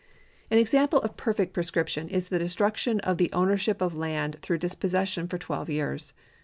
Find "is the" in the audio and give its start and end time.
2.09-2.39